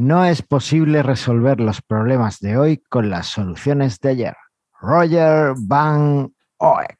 [0.00, 4.36] No es posible resolver los problemas de hoy con las soluciones de ayer.
[4.80, 6.96] Roger Van Oek.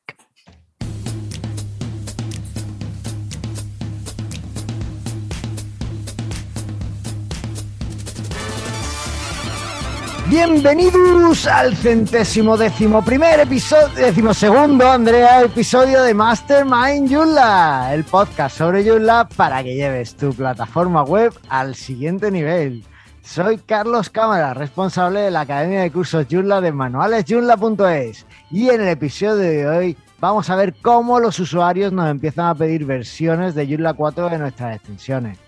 [10.28, 18.59] Bienvenidos al centésimo décimo primer episodio, décimo segundo, Andrea, episodio de Mastermind Joomla, el podcast
[18.59, 22.84] sobre Joomla para que lleves tu plataforma web al siguiente nivel.
[23.23, 28.88] Soy Carlos Cámara, responsable de la Academia de Cursos Joomla de manualesjoomla.es y en el
[28.88, 33.66] episodio de hoy vamos a ver cómo los usuarios nos empiezan a pedir versiones de
[33.69, 35.38] Joomla 4 de nuestras extensiones,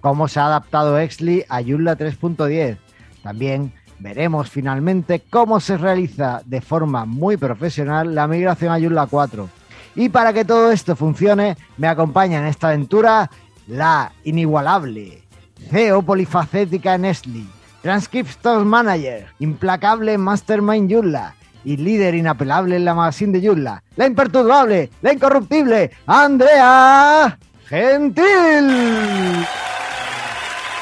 [0.00, 2.76] cómo se ha adaptado Exli a Joomla 3.10,
[3.22, 9.48] también veremos finalmente cómo se realiza de forma muy profesional la migración a Joomla 4.
[9.94, 13.30] Y para que todo esto funcione, me acompaña en esta aventura
[13.66, 15.27] la inigualable
[15.70, 17.44] CEO polifacética Nestle,
[17.82, 24.90] Transcriptions Manager, implacable Mastermind Joomla y líder inapelable en la magazine de Joomla, la imperturbable,
[25.02, 28.24] la incorruptible, Andrea Gentil.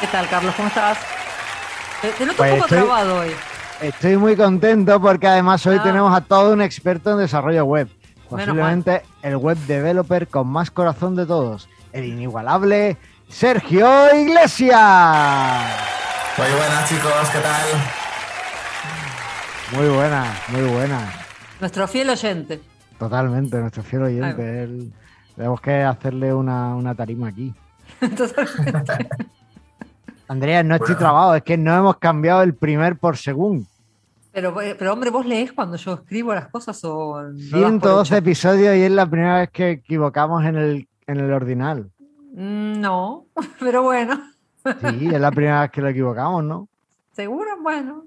[0.00, 0.54] ¿Qué tal, Carlos?
[0.54, 0.98] ¿Cómo estás?
[2.02, 3.30] Te, te noto Pues un poco estoy- trabado hoy.
[3.80, 5.82] Estoy muy contento porque además hoy Ah.
[5.82, 7.88] tenemos a todo un experto en desarrollo web.
[8.28, 12.97] Posiblemente el web developer con más corazón de todos, el inigualable
[13.28, 15.66] Sergio Iglesias.
[16.38, 17.66] Muy buenas chicos, ¿qué tal?
[19.77, 21.12] Muy buena, muy buena.
[21.60, 22.60] Nuestro fiel oyente.
[22.98, 24.62] Totalmente, nuestro fiel oyente.
[24.62, 24.92] Él-
[25.34, 27.52] tenemos que hacerle una, una tarima aquí.
[28.16, 29.08] Totalmente.
[30.28, 30.98] Andrea, no estoy Bueno.
[31.00, 33.66] trabado, es que no hemos cambiado el primer por segundo.
[34.32, 38.16] Pero, eh, pero, hombre, ¿vos lees cuando yo escribo las cosas o por 112 hecho?
[38.19, 41.91] episodios y es la primera vez que equivocamos en el, en el ordinal.
[42.36, 43.26] Mm, No,
[43.60, 44.20] pero bueno.
[44.80, 46.68] Sí, es la primera vez que lo equivocamos, ¿no?
[47.12, 47.50] ¿Seguro?
[47.62, 48.04] Bueno.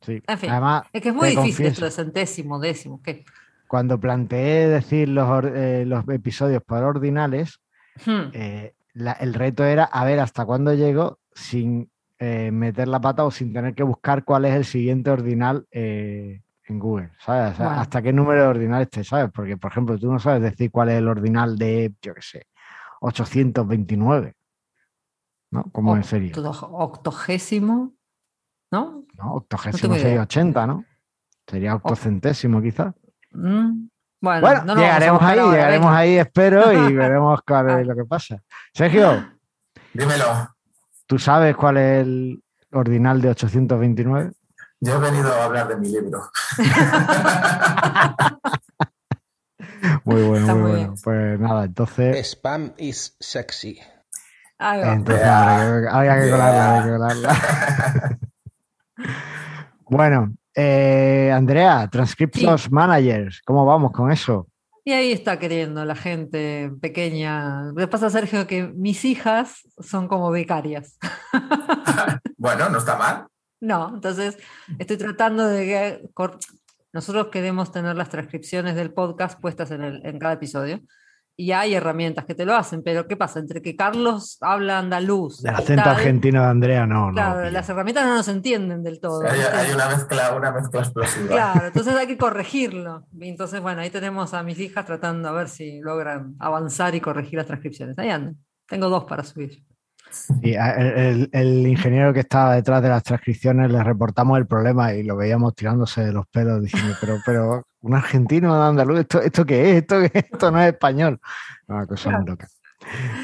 [0.00, 0.20] Sí.
[0.26, 3.00] En fin, Además, Es que es muy difícil esto de centésimo, décimo.
[3.02, 3.24] ¿Qué?
[3.68, 7.60] cuando planteé decir los, eh, los episodios por ordinales,
[8.06, 8.30] Hmm.
[8.32, 11.90] eh, la- el reto era a ver hasta cuándo llego sin
[12.20, 16.42] eh, meter la pata o sin tener que buscar cuál es el siguiente ordinal en
[16.78, 17.52] Google, ¿sabes?
[17.52, 17.80] O sea, Bueno.
[17.82, 19.30] hasta qué número de ordinal esté, ¿sabes?
[19.32, 22.46] Porque, por ejemplo, tú no sabes decir cuál es el ordinal de, yo qué sé,
[23.00, 24.34] 829,
[25.52, 25.64] ¿no?
[25.72, 26.32] ¿Cómo Oct- sería?
[26.36, 27.94] Octogésimo,
[28.70, 29.04] ¿no?
[29.14, 29.34] ¿No?
[29.34, 30.84] Octogésimo sería 80, ¿no?
[31.46, 32.94] Sería octocentésimo quizás.
[33.32, 33.88] Mm,
[34.20, 35.98] Bueno, no llegaremos ahí, ahora, llegaremos venga.
[35.98, 38.42] ahí, espero, y veremos cuál es lo que pasa.
[38.74, 39.26] Sergio,
[39.94, 40.54] Dímelo.
[41.06, 42.42] ¿tú sabes cuál es el
[42.72, 44.32] ordinal de 829?
[44.80, 46.30] Yo he venido a hablar de mi libro.
[50.08, 50.86] Muy bueno, Está muy, muy bueno.
[50.92, 51.02] bien.
[51.02, 53.78] Pues nada, entonces, Spam is sexy.
[54.58, 54.92] Ahí va.
[54.94, 55.90] entonces Yeah.
[55.90, 56.30] habría que, Yeah.
[56.30, 58.18] colarla, habría que colarla.
[59.90, 64.48] Bueno, eh, Andrea, Transcriptions Managers, ¿cómo vamos con eso?
[64.84, 67.72] Y ahí está queriendo la gente pequeña.
[67.76, 70.98] Que pasa, Sergio, que mis hijas son como becarias.
[72.40, 73.26] Bueno, no está mal.
[73.60, 74.38] No, entonces
[74.78, 76.08] estoy tratando de
[76.92, 80.80] nosotros queremos tener las transcripciones del podcast puestas en, el- en cada episodio.
[81.40, 83.38] Y hay herramientas que te lo hacen, pero ¿qué pasa?
[83.38, 87.68] Entre que Carlos habla andaluz, Del y acento tal, argentino de Andrea, no, claro, las
[87.68, 89.22] herramientas no nos entienden del todo.
[89.24, 91.28] Hay, una mezcla, una mezcla explosiva.
[91.28, 93.06] Claro, entonces hay que corregirlo.
[93.20, 97.36] Entonces, bueno, ahí tenemos a mis hijas tratando a ver si logran avanzar y corregir
[97.36, 97.96] las transcripciones.
[98.00, 98.36] Ahí andan.
[98.66, 99.62] Tengo dos para subir.
[100.42, 105.54] El, ingeniero que estaba detrás de las transcripciones le reportamos el problema y lo veíamos
[105.54, 109.76] tirándose de los pelos diciendo, pero, pero un argentino de andaluz, ¿esto, esto qué es?
[109.82, 110.24] ¿Esto, qué es?
[110.32, 111.20] Esto no es español.
[111.66, 112.48] Una cosa muy loca.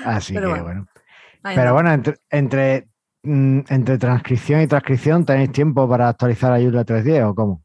[0.05, 0.87] Así Pero que bueno,
[1.43, 2.89] Pero bueno, entre, entre,
[3.23, 7.64] mm, entre transcripción y transcripción, ¿tenéis tiempo para actualizar a Joomla 3.10 o cómo?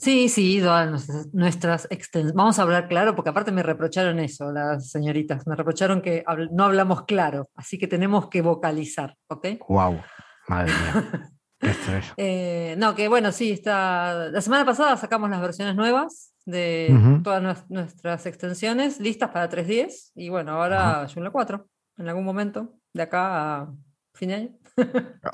[0.00, 4.90] Sí, sí, nuestras, nuestras extens- Vamos a hablar claro, porque aparte me reprocharon eso, las
[4.90, 5.46] señoritas.
[5.46, 9.46] Me reprocharon que habl- no hablamos claro, así que tenemos que vocalizar, ¿ok?
[9.68, 10.00] ¡Wow!
[10.48, 11.30] Madre mía.
[11.60, 12.12] Qué estrés.
[12.16, 14.30] Eh, no, que bueno, sí, está.
[14.30, 20.12] La semana pasada sacamos las versiones nuevas de todas nues- nuestras extensiones listas para 3.10
[20.14, 21.68] y bueno, ahora Joomla 4,
[21.98, 23.72] en algún momento, de acá a
[24.14, 24.48] fin de año.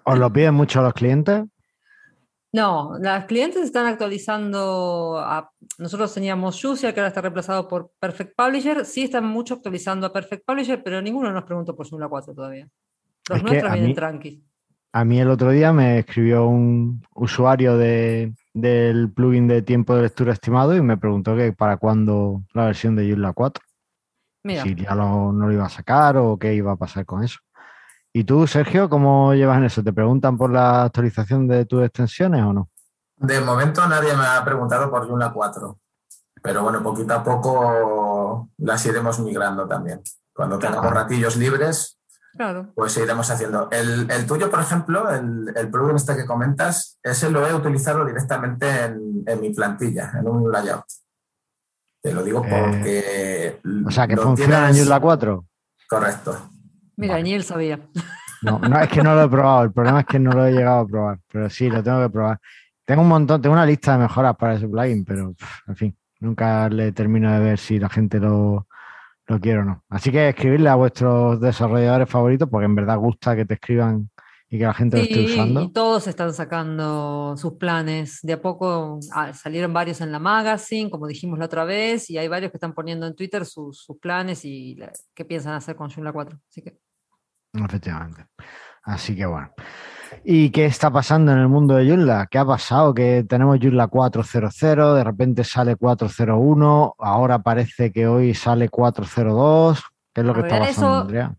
[0.04, 1.44] ¿Os lo piden mucho los clientes?
[2.56, 8.34] No, las clientes están actualizando a, nosotros teníamos Juicy, que ahora está reemplazado por Perfect
[8.34, 12.32] Publisher, sí están mucho actualizando a Perfect Publisher, pero ninguno nos preguntó por Joomla 4
[12.34, 12.66] todavía.
[13.28, 14.42] Los Es nuestros vienen tranqui.
[14.94, 20.04] A mí el otro día me escribió un usuario de, del plugin de tiempo de
[20.04, 23.62] lectura estimado y me preguntó que para cuándo la versión de Joomla 4.
[24.44, 27.22] Mira, Si ya lo- no lo iba a sacar o qué iba a pasar con
[27.22, 27.38] eso.
[28.18, 29.84] ¿Y tú, Sergio, cómo llevas en eso?
[29.84, 32.70] ¿Te preguntan por la actualización de tus extensiones o no?
[33.18, 35.78] De momento nadie me ha preguntado por Joomla 4.
[36.40, 40.00] Pero bueno, poquito a poco las iremos migrando también.
[40.32, 41.98] Cuando tengamos ratillos libres,
[42.34, 42.72] Claro.
[42.74, 43.68] pues iremos haciendo.
[43.70, 48.02] El, el tuyo, por ejemplo, el, el plugin este que comentas, ese lo he utilizado
[48.06, 50.86] directamente en, en mi plantilla, en un layout.
[52.00, 53.86] Te lo digo Eh, porque...
[53.86, 55.44] O sea, que funciona en Joomla 4.
[55.86, 56.50] Correcto.
[56.96, 57.78] Mira, ni él sabía.
[58.42, 59.64] No, no, es que no lo he probado.
[59.64, 61.18] El problema es que no lo he llegado a probar.
[61.30, 62.38] Pero sí, lo tengo que probar.
[62.84, 65.34] Tengo un montón, tengo una lista de mejoras para ese plugin, pero
[65.66, 68.68] en fin, nunca le termino de ver si la gente lo,
[69.26, 69.82] lo quiere o no.
[69.88, 74.08] Así que escribirle a vuestros desarrolladores favoritos, porque en verdad gusta que te escriban
[74.48, 75.62] y que la gente lo esté usando.
[75.62, 78.20] y todos están sacando sus planes.
[78.22, 82.18] De a poco ah, salieron varios en la magazine, como dijimos la otra vez, y
[82.18, 85.74] hay varios que están poniendo en Twitter sus, sus planes y la- qué piensan hacer
[85.74, 86.38] con Joomla 4.
[86.48, 86.78] Así que
[87.64, 88.26] Efectivamente.
[88.82, 89.50] Así que bueno.
[90.24, 92.28] ¿Y qué está pasando en el mundo de Joomla?
[92.30, 92.94] ¿Qué ha pasado?
[92.94, 99.80] Que tenemos Joomla 4.0.0, de repente sale 4.0.1, ahora parece que hoy sale 4.0.2.
[100.14, 101.34] ¿Qué es lo que En está pasando, eso- Andrea?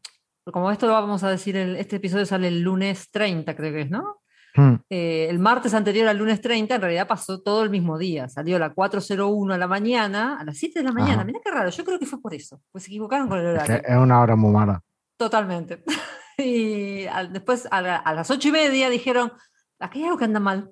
[0.52, 3.82] como esto lo vamos a decir, el- este episodio sale el lunes 30, creo que
[3.82, 4.18] es, ¿no?
[4.56, 8.28] Hmm, Eh, el martes anterior al lunes 30, en realidad pasó todo el mismo día.
[8.30, 11.24] Salió la 4.01 a la mañana, a las 7 de la mañana.
[11.24, 13.52] Mira qué raro, yo creo que fue por eso, pues se equivocaron con el es,
[13.64, 13.82] horario.
[13.84, 14.82] que es una hora muy mala.
[15.18, 15.84] Totalmente.
[16.40, 19.32] Y al- después a, la- a las ocho y media dijeron,
[19.80, 20.70] aquí hay algo que anda mal.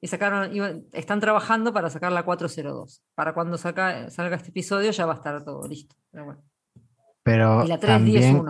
[0.00, 3.00] Y sacaron, iban- están trabajando para sacar la 402.
[3.14, 5.94] Para cuando saca, salga este episodio ya va a estar todo listo.
[6.10, 6.42] Pero bueno.
[7.22, 7.86] Pero Y la 3.10.1.
[7.86, 8.44] también,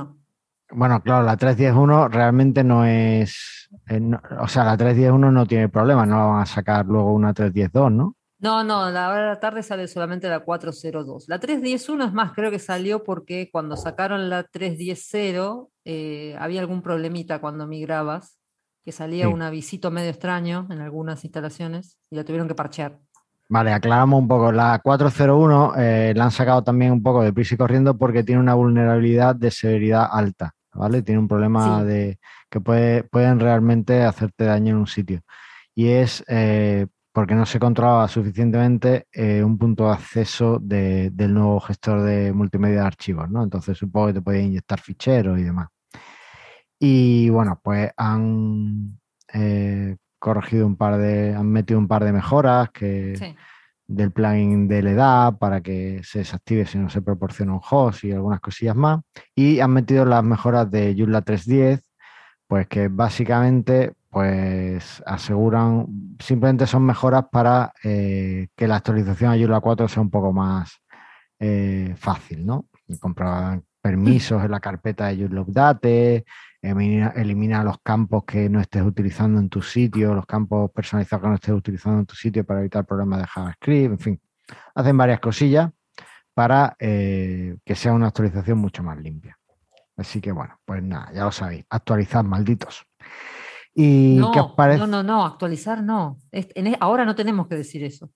[0.73, 5.69] bueno, claro, la 3.10.1 realmente no es, eh, no- o sea, la 3.10.1 no tiene
[5.69, 8.17] problema, no la van a sacar luego una 3.10.2, ¿no?
[8.45, 11.25] No, no, la hora de la tarde sale solamente la 402.
[11.29, 16.83] La 3.10.1 es más, creo que salió porque cuando sacaron la 3.10.0 eh, había algún
[16.83, 18.37] problemita cuando migrabas,
[18.85, 19.33] que salía Sí.
[19.33, 22.99] un avisito medio extraño en algunas instalaciones y la tuvieron que parchear.
[23.49, 24.53] Vale, aclaramos un poco.
[24.53, 28.43] La 401 eh, la han sacado también un poco de prisa y corriendo porque tiene
[28.43, 31.01] una vulnerabilidad de severidad alta, ¿vale?
[31.01, 31.87] Tiene un problema Sí.
[31.87, 32.19] de
[32.51, 35.23] que puede, pueden realmente hacerte daño en un sitio.
[35.75, 41.33] Y es eh, porque no se controlaba suficientemente eh, un punto de acceso de- del
[41.33, 43.45] nuevo gestor de multimedia de archivos, ¿no?
[43.45, 45.69] Entonces supongo que te podía inyectar ficheros y demás.
[46.79, 48.99] Y bueno, pues han
[49.33, 53.35] eh, corregido un par de, han metido un par de mejoras que Sí.
[53.87, 58.13] del plugin de LEDA para que se desactive si no se proporciona un host y
[58.13, 59.01] algunas cosillas más.
[59.37, 61.81] Y han metido las mejoras de Joomla 3.10,
[62.49, 69.59] pues que básicamente pues aseguran, simplemente son mejoras para eh, que la actualización a Joomla
[69.59, 70.81] 4 sea un poco más
[71.41, 72.69] eh, fácil, ¿no?
[73.01, 76.27] Comprobar permisos en la carpeta de Joomla Update,
[76.63, 81.29] elimina, elimina los campos que no estés utilizando en tu sitio, los campos personalizados que
[81.29, 84.21] no estés utilizando en tu sitio para evitar problemas de JavaScript, en fin.
[84.77, 85.73] Hacen varias cosillas
[86.33, 89.37] para eh, que sea una actualización mucho más limpia.
[89.97, 92.87] Así que bueno, pues nada, ya lo sabéis, actualizad, malditos.
[93.75, 94.33] ¿Y No,
[94.79, 96.19] no, no, no, actualizar no.
[96.31, 98.11] En ahora no tenemos que decir eso.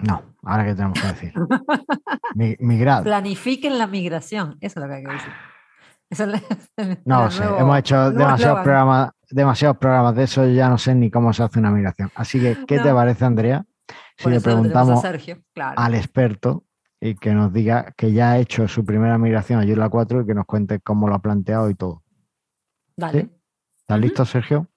[0.00, 1.32] No, ahora que tenemos que decir.
[2.34, 3.02] Mi- migrad.
[3.04, 5.32] Planifiquen la migración, eso es lo que hay que decir.
[6.10, 6.42] Eso es
[6.76, 10.76] el- No lo sé, nuevo- hemos hecho demasiados programas, demasiados programas de eso, ya no
[10.78, 12.10] sé ni cómo se hace una migración.
[12.14, 13.64] Así que, ¿qué te parece, Andrea?
[14.18, 15.78] Si le preguntamos Sergio, claro.
[15.78, 16.64] al experto
[17.00, 20.26] y que nos diga que ya ha hecho su primera migración a Joomla 4 y
[20.26, 22.02] que nos cuente cómo lo ha planteado y todo.
[22.96, 23.20] Dale.
[23.22, 23.30] ¿sí?
[23.78, 24.68] ¿Estás listo, Sergio?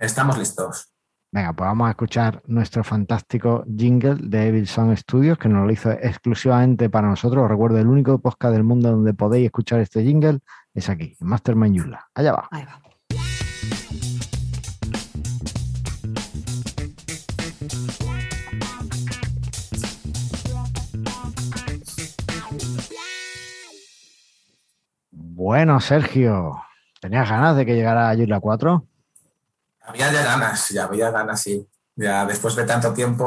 [0.00, 0.94] Estamos listos.
[1.30, 5.70] Venga, pues vamos a escuchar nuestro fantástico jingle de Evil Sound Studios, que nos lo
[5.70, 7.44] hizo exclusivamente para nosotros.
[7.44, 10.40] Os recuerdo, el único podcast del mundo donde podéis escuchar este jingle
[10.72, 12.08] es aquí, en Mastermind Joomla.
[12.14, 12.48] Allá va.
[12.50, 12.80] Ahí va.
[25.10, 26.62] Bueno, Sergio,
[27.02, 28.89] ¿tenías ganas de que llegara Joomla 4?
[29.90, 31.66] Había ya ganas, ya había ganas, sí.
[31.96, 33.26] Ya después de tanto tiempo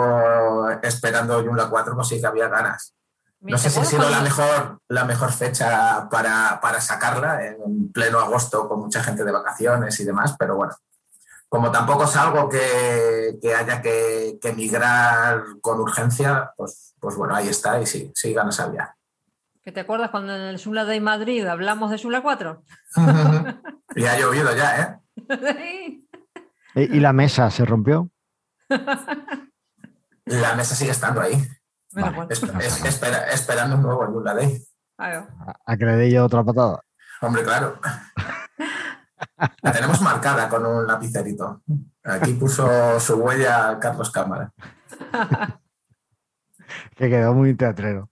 [0.81, 2.95] esperando Joomla 4, pues sí que había ganas.
[3.41, 8.19] No sé si ha sido la mejor, la mejor fecha para, para sacarla en pleno
[8.19, 10.73] agosto con mucha gente de vacaciones y demás, pero bueno,
[11.49, 17.35] como tampoco es algo que, que haya que, que migrar con urgencia, pues, pues bueno,
[17.35, 18.95] ahí está y sí, sí ganas había.
[19.61, 22.63] ¿Que te acuerdas cuando en el Joomla Day Madrid hablamos de Joomla 4?
[23.95, 26.02] y ha llovido ya, ¿eh?
[26.75, 28.09] ¿Y la mesa se rompió?
[30.25, 31.33] La mesa sigue estando ahí,
[31.91, 32.17] Menos Vale.
[32.17, 32.27] mal.
[32.31, 34.63] es- es- espera- esperando un nuevo Joomla Day.
[34.97, 35.27] Ahí va.
[35.65, 36.81] ¿A a que le dé yo otra patada?
[37.21, 37.79] Hombre, claro.
[39.61, 41.61] La tenemos marcada con un lapicerito.
[42.03, 44.51] Aquí puso su huella Carlos Cámara.
[46.95, 48.09] que quedó muy teatrero.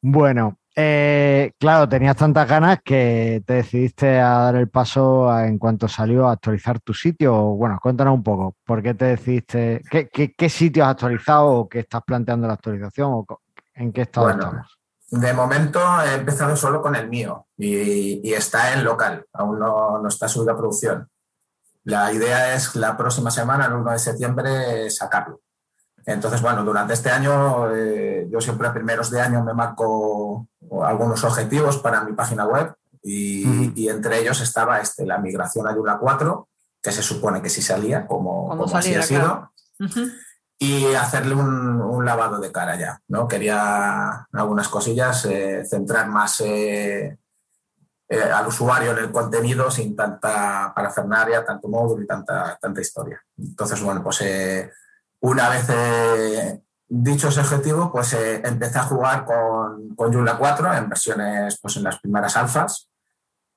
[0.00, 5.88] Bueno, eh, claro, tenías tantas ganas que te decidiste a dar el paso en cuanto
[5.88, 7.34] salió a actualizar tu sitio.
[7.34, 9.82] Bueno, cuéntanos un poco, ¿por qué te decidiste?
[9.90, 13.26] ¿Qué, sitio has actualizado o qué estás planteando la actualización o
[13.74, 14.78] en qué estado estamos?
[15.10, 20.06] De momento he empezado solo con el mío y, está en local, aún no, no,
[20.06, 21.08] está subido a producción.
[21.82, 25.40] La idea es la próxima semana, el 1 de septiembre, sacarlo.
[26.08, 30.48] Entonces, bueno, durante este año, eh, yo siempre a primeros de año me marco
[30.82, 35.98] algunos objetivos para mi página web y, entre ellos estaba este, la migración a Yula
[35.98, 36.48] 4,
[36.82, 39.52] que se supone que sí salía, como, como así ha sido,
[40.58, 43.02] y hacerle un, lavado de cara ya.
[43.08, 43.28] ¿no?
[43.28, 47.18] Quería algunas cosillas, eh, centrar más eh,
[48.08, 53.22] al usuario en el contenido sin tanta parafernaria, tanto módulo y tanta, tanta historia.
[53.36, 54.22] Entonces, bueno, pues
[55.20, 60.74] una vez eh, dicho ese objetivo, pues eh, empecé a jugar con, con Joomla 4
[60.74, 62.88] en versiones, pues en las primeras alfas.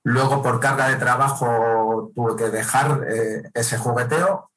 [0.03, 4.51] Luego, por carga de trabajo, tuve que dejar eh, ese jugueteo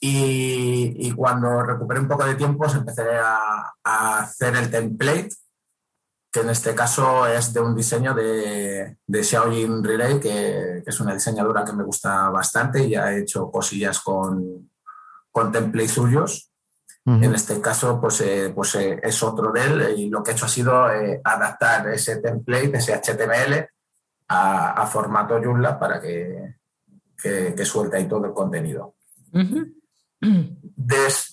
[0.00, 5.30] y, cuando recuperé un poco de tiempo, pues empecé a, hacer el template,
[6.30, 11.14] que en este caso es de un diseño de, de Xiaojin Relay, que, es una
[11.14, 14.70] diseñadora que me gusta bastante y ha hecho cosillas con,
[15.38, 16.50] con templates suyos.
[17.06, 20.34] En este caso, pues, eh, pues eh, es otro de él y lo que he
[20.34, 23.66] hecho ha sido eh, adaptar ese template, ese HTML,
[24.28, 26.56] a, formato Joomla para que,
[27.16, 28.96] que, suelte ahí todo el contenido.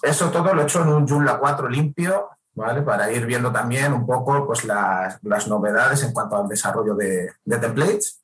[0.03, 2.81] eso todo lo he hecho en un Joomla 4 limpio, ¿vale?
[2.81, 7.31] Para ir viendo también un poco pues, las, las novedades en cuanto al desarrollo de,
[7.43, 8.24] de templates.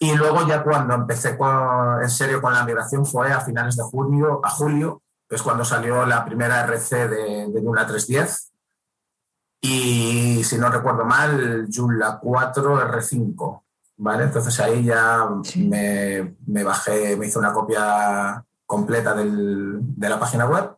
[0.00, 1.36] Y luego ya cuando empecé
[2.02, 5.64] en serio con la migración fue a finales de junio, a julio, que es cuando
[5.64, 8.50] salió la primera RC de, de Joomla 3.10.
[9.60, 13.62] Y si no recuerdo mal, Joomla 4 R5,
[13.96, 14.24] ¿vale?
[14.24, 20.46] Entonces ahí ya me, me, bajé, me hice una copia completa del, de la página
[20.46, 20.76] web,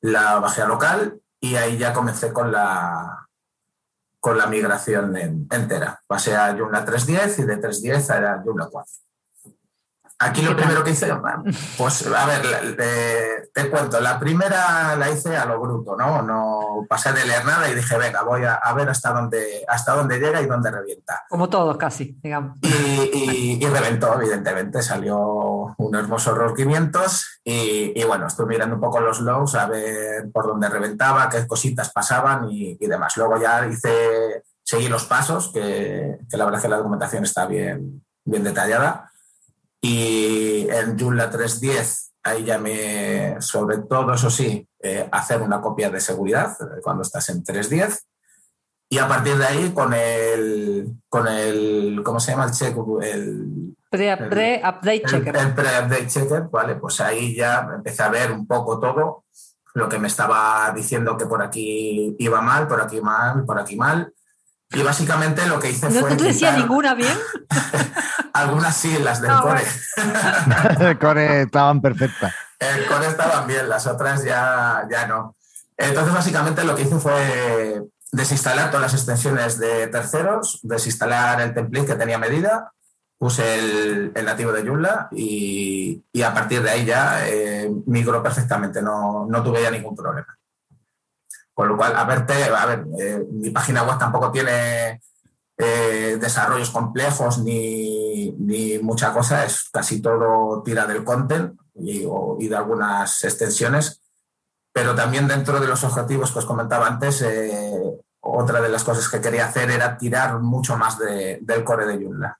[0.00, 3.25] la bajé a local y ahí ya comencé con la,
[4.20, 5.16] con la migración
[5.50, 6.00] entera.
[6.06, 9.05] Pasé a Joomla 3.10 y de 3.10 a Joomla 4.
[10.18, 11.12] Aquí lo primero que hice,
[11.76, 12.74] pues a ver,
[13.52, 16.22] te, cuento, la primera la hice a lo bruto, ¿no?
[16.22, 20.18] No pasé de leer nada y dije, venga, voy a, ver hasta dónde, hasta dónde
[20.18, 21.26] llega y dónde revienta.
[21.28, 22.56] Como todos casi, digamos.
[22.62, 29.20] Y, reventó, evidentemente, salió un hermoso error 500 y, bueno, estuve mirando un poco los
[29.20, 33.18] logs a ver por dónde reventaba, qué cositas pasaban y, demás.
[33.18, 37.44] Luego ya hice, seguí los pasos, que, que la verdad es que la documentación está
[37.44, 39.10] bien, bien detallada
[39.88, 45.90] y en Joomla 3.10, ahí ya me, sobre todo, eso sí, eh, hacer una copia
[45.90, 48.00] de seguridad eh, cuando estás en 3.10.
[48.88, 52.46] Y a partir de ahí, con el, con el ¿cómo se llama?
[52.46, 55.36] El check, el pre-update checker.
[55.36, 59.24] El, pre-update checker, vale, pues ahí ya empecé a ver un poco todo
[59.74, 63.76] lo que me estaba diciendo que por aquí iba mal, por aquí mal, por aquí
[63.76, 64.12] mal.
[64.70, 66.10] Y básicamente lo que hice fue.
[66.10, 67.16] ¿No te decía ninguna bien?
[68.32, 69.62] Algunas sí, las del ah, core.
[70.90, 72.34] el core estaban perfectas.
[72.58, 75.36] El core estaban bien, las otras ya, ya no.
[75.76, 77.82] Entonces, básicamente lo que hice fue
[78.12, 82.72] desinstalar todas las extensiones de terceros, desinstalar el template que tenía medida,
[83.18, 83.58] puse
[84.14, 89.42] el, nativo de Joomla y, a partir de ahí ya eh, migró perfectamente, no, no
[89.42, 90.36] tuve ya ningún problema.
[91.56, 95.00] Con lo cual, a, verte, a ver, eh, mi página web tampoco tiene
[95.56, 98.30] eh, desarrollos complejos ni,
[98.82, 102.04] mucha cosa, es casi todo tira del content y,
[102.46, 104.02] de algunas extensiones,
[104.70, 107.72] pero también dentro de los objetivos que os comentaba antes, eh,
[108.20, 112.38] otra de las cosas que quería hacer era tirar mucho más del core de Joomla.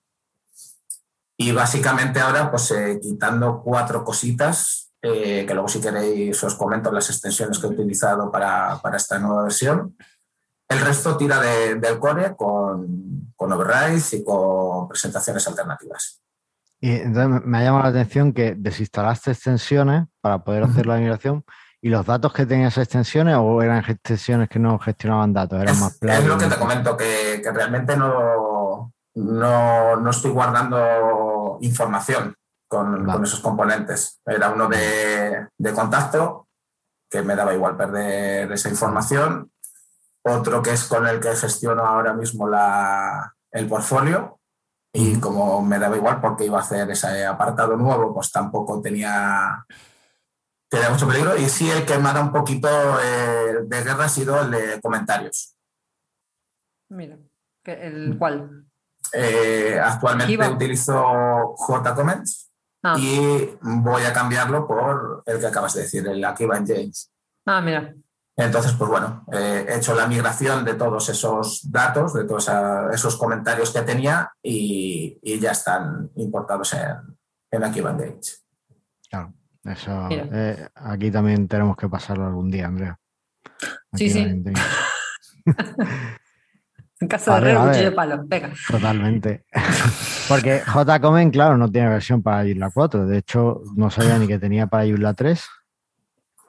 [1.39, 7.09] Y básicamente ahora, pues quitando cuatro cositas, eh, que luego si queréis os comento las
[7.11, 9.97] extensiones que he utilizado para, esta nueva versión.
[10.69, 16.21] El resto tira del core con, con overrides y con presentaciones alternativas.
[16.81, 21.45] Y entonces me ha llamado la atención que desinstalaste extensiones para poder hacer la migración
[21.81, 25.79] y los datos que tenías esas extensiones o eran extensiones que no gestionaban datos, eran
[25.79, 26.23] más planos.
[26.23, 32.35] Es lo que te comento, que, realmente no, no, no, estoy guardando información
[32.69, 34.21] con, esos componentes.
[34.25, 36.49] Era uno de, contacto,
[37.09, 39.53] que me daba igual perder esa información.
[40.23, 44.41] Otro que es con el que gestiono ahora mismo la, el portfolio.
[44.93, 49.65] Y como me daba igual porque iba a hacer ese apartado nuevo, pues tampoco tenía,
[50.69, 51.37] tenía mucho peligro.
[51.37, 52.69] Y sí, el que me ha dado un poquito
[53.01, 55.55] eh, de guerra ha sido el de comentarios.
[56.89, 57.19] Mira,
[57.65, 58.67] ¿el cuál?
[59.13, 62.47] Eh, actualmente utilizo JComments
[62.93, 62.97] ah.
[62.99, 67.11] y voy a cambiarlo por el que acabas de decir, el Akiva James.
[67.45, 67.95] Ah, mira.
[68.37, 72.51] Entonces, pues bueno, eh, he hecho la migración de todos esos datos, de todos
[72.93, 77.19] esos comentarios que tenía y, ya están importados en,
[77.51, 77.97] en Akiva
[79.09, 79.33] Claro,
[79.65, 82.99] eso eh, aquí también tenemos que pasarlo algún día, Andrea.
[83.95, 84.43] sí, sí.
[86.99, 88.23] En caso de herrero, cuchillo de palo.
[88.25, 88.53] Venga.
[88.69, 89.45] Totalmente.
[90.29, 93.07] Porque JComen, claro, no tiene versión para Joomla 4.
[93.07, 95.47] De hecho, no sabía ni que tenía para Joomla 3.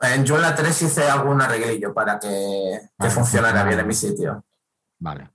[0.01, 4.43] En Joomla 3 hice algún arreglillo para que, funcionara bien en mi sitio.
[4.99, 5.29] Vale.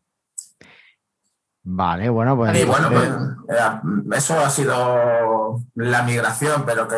[1.65, 2.59] Vale, bueno, pues.
[2.59, 6.97] Y bueno, pues, eh, eso ha sido la migración, pero que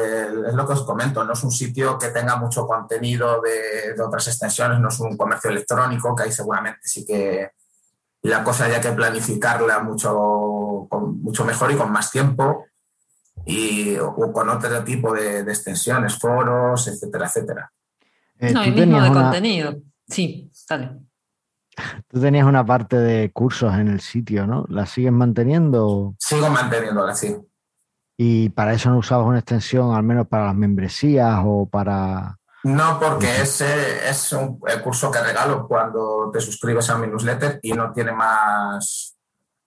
[0.48, 4.02] es lo que os comento, no es un sitio que tenga mucho contenido de, de
[4.02, 7.50] otras extensiones, no es un comercio electrónico, que ahí seguramente sí que,
[8.24, 12.64] la cosa haya que planificarla mucho, mucho mejor y con más tiempo
[13.44, 17.72] y, o con otro tipo de, extensiones, foros, etcétera, etcétera.
[18.38, 19.76] Eh, no, y mismo de contenido.
[20.08, 21.00] Sí, dale.
[22.08, 24.64] Tú tenías una parte de cursos en el sitio, ¿no?
[24.68, 26.14] ¿La sigues manteniendo?
[26.18, 27.36] Sigo manteniéndola, sí.
[28.16, 32.98] ¿Y para eso no usabas una extensión, al menos para las membresías o para no,
[32.98, 37.92] porque ese es un curso que regalo cuando te suscribes a mi newsletter y no
[37.92, 39.16] tiene más,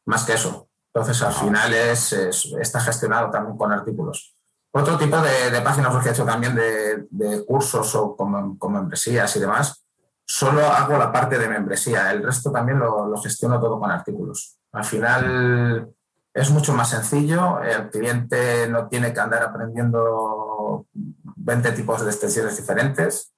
[0.06, 0.68] más que eso.
[0.92, 1.39] Entonces, al ah.
[1.39, 4.36] final es, está gestionado también con artículos.
[4.72, 9.86] Otro tipo de, páginas que he hecho también de, cursos o con, membresías y demás,
[10.25, 12.12] solo hago la parte de membresía.
[12.12, 14.58] El resto también lo, lo gestiono todo con artículos.
[14.72, 15.94] Al final
[16.34, 17.62] es mucho más sencillo.
[17.62, 20.88] El cliente no tiene que andar aprendiendo
[21.36, 23.34] 20 tipos de extensiones diferentes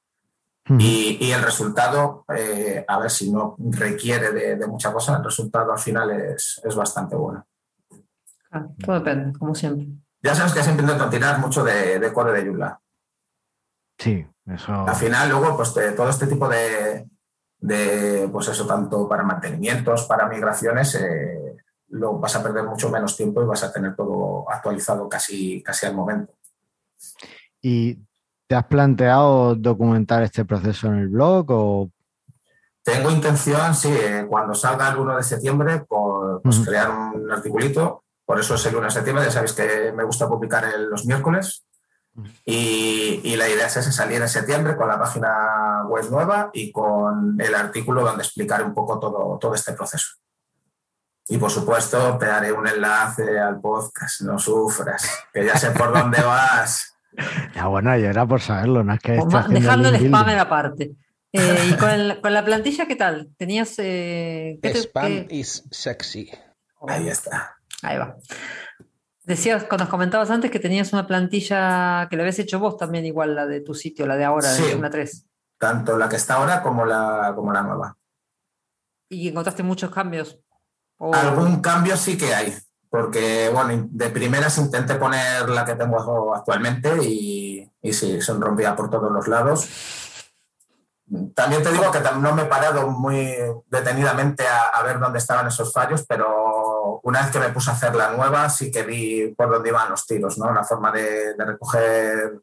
[0.77, 5.79] y, el resultado, eh, a ver si no requiere de, mucha cosa, el resultado al
[5.79, 7.45] final es, bastante bueno.
[8.51, 9.87] Ah, todo depende, como siempre.
[10.21, 12.79] Ya sabes que siempre intento tirar mucho de, de core de Joomla.
[13.97, 14.73] Sí, eso.
[14.73, 17.07] Al final, luego, pues todo este tipo de,
[18.31, 21.57] pues eso, tanto para mantenimientos, para migraciones, eh,
[21.89, 25.87] lo vas a perder mucho menos tiempo y vas a tener todo actualizado casi, casi
[25.87, 26.33] al momento.
[27.61, 27.99] ¿Y
[28.47, 31.91] te has planteado documentar este proceso en el blog o
[32.83, 38.03] tengo intención, sí, eh, cuando salga el 1 de septiembre, por pues, crear un articulito.
[38.25, 41.65] Por eso es el 1 de septiembre, ya sabéis que me gusta publicar los miércoles.
[42.45, 47.39] Y, la idea es ese, salir en septiembre con la página web nueva y con
[47.39, 50.15] el artículo donde explicar un poco todo, todo este proceso.
[51.27, 55.93] Y por supuesto, te haré un enlace al podcast, no sufras, que ya sé por
[55.93, 56.95] dónde vas.
[57.55, 59.19] Ya bueno, yo era por saberlo, no es que...
[59.49, 60.95] Dejando el spam aparte.
[61.31, 63.29] Eh, ¿Y con, la plantilla qué tal?
[63.37, 63.75] ¿Tenías...
[63.77, 66.31] Eh, spam is sexy.
[66.87, 67.57] Ahí está.
[67.81, 68.17] Ahí va.
[69.23, 73.05] Decías, cuando nos comentabas antes que tenías una plantilla que la habías hecho vos también,
[73.05, 75.25] igual la de tu sitio, la de ahora, de una 3.
[75.59, 77.97] Tanto la que está ahora como la, como la nueva.
[79.07, 80.39] ¿Y encontraste muchos cambios?
[80.99, 82.53] Algún cambio sí que hay
[82.89, 88.75] porque, bueno, de primeras intenté poner la que tengo actualmente y, y sí, son rompía
[88.75, 89.69] por todos los lados.
[91.35, 93.35] También te digo que no me he parado muy
[93.67, 97.95] detenidamente a, ver dónde estaban esos fallos, pero una vez que me puse a hacer
[97.95, 100.53] la nueva, sí que vi por dónde iban los tiros, ¿no?
[100.53, 102.39] La forma de, recoger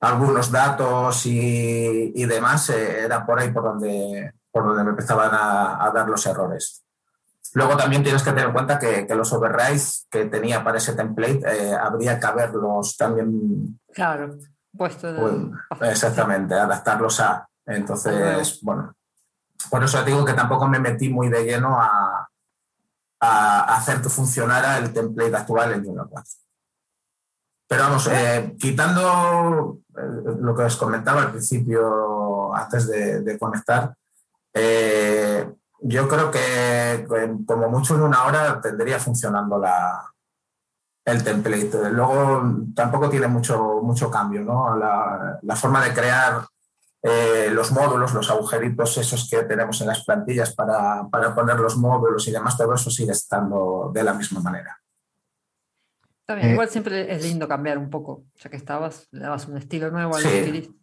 [0.00, 5.30] algunos datos y, y demás eh, era por ahí por donde, por donde me empezaban
[5.32, 6.82] a dar los errores.
[7.54, 11.40] Luego también tienes que tener en cuenta que, los overrides que tenía para ese template
[11.46, 13.78] eh, habría que haberlos también.
[13.92, 14.38] Claro,
[14.76, 15.08] puesto.
[15.82, 17.46] exactamente, adaptarlos a.
[17.66, 18.94] Entonces, bueno,
[19.70, 22.28] por eso te digo que tampoco me metí muy de lleno a,
[23.20, 26.32] hacer que funcionara el template actual en Joomla 4.
[27.68, 33.94] Pero vamos, eh, quitando eh, lo que os comentaba al principio, antes de, conectar,
[35.82, 37.06] yo creo que
[37.46, 40.12] como mucho en una hora tendría funcionando la,
[41.04, 41.90] el template.
[41.90, 42.42] Luego
[42.74, 44.76] tampoco tiene mucho, mucho cambio, ¿no?
[44.76, 46.44] La, forma de crear
[47.02, 52.26] eh, los módulos, los agujeritos esos que tenemos en las plantillas para, poner los módulos
[52.28, 54.78] y demás, todo eso sigue estando de la misma manera.
[56.24, 59.56] También, eh, igual siempre es lindo cambiar un poco, ya que estabas, le dabas un
[59.56, 60.78] estilo nuevo al sí.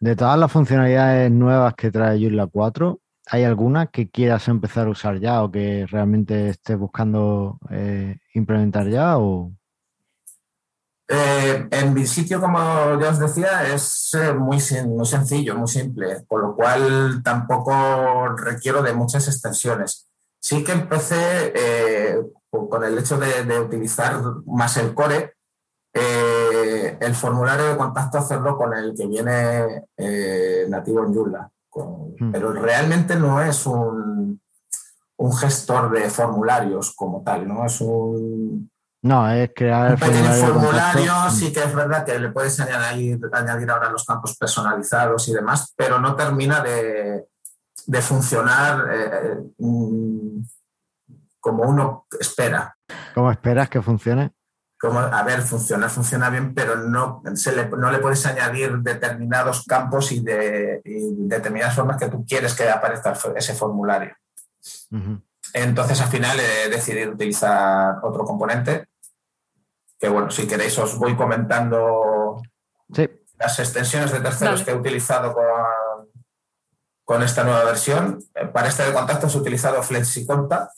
[0.00, 4.90] De todas las funcionalidades nuevas que trae Joomla 4, ¿hay alguna que quieras empezar a
[4.90, 9.18] usar ya o que realmente estés buscando eh, implementar ya?
[9.18, 9.52] O...
[11.08, 12.58] Eh, en mi sitio, como
[13.00, 18.82] ya os decía, es eh, muy, muy sencillo, muy simple, con lo cual tampoco requiero
[18.82, 20.08] de muchas extensiones.
[20.40, 21.52] Sí que empecé
[22.50, 25.34] con el hecho de, utilizar más el core,
[25.92, 29.84] el formulario de contacto hacerlo con el que viene
[30.68, 31.50] nativo en Joomla.
[31.74, 32.32] Hmm.
[32.32, 34.40] Pero realmente no es un,
[35.16, 37.64] un, gestor de formularios como tal, ¿no?
[37.64, 38.70] Es un...
[39.02, 43.70] No, es crear un pequeño formulario, sí que es verdad que le puedes añadir, añadir
[43.70, 47.26] ahora los campos personalizados y demás, pero no termina de,
[47.86, 50.40] de funcionar eh, mm,
[51.38, 52.76] como uno espera.
[53.14, 54.32] ¿Cómo esperas que funcione?
[54.78, 59.64] Como, a ver, funciona, funciona bien, pero no, se le, no le puedes añadir determinados
[59.64, 64.16] campos y, de, determinadas formas que tú quieres que aparezca ese formulario.
[65.52, 68.86] Entonces, al final he decidido utilizar otro componente,
[69.98, 72.40] que bueno, si queréis os voy comentando
[73.38, 75.44] las extensiones de terceros que he utilizado con,
[77.04, 78.22] con esta nueva versión.
[78.52, 80.70] Para este de contacto he utilizado FlexiContact,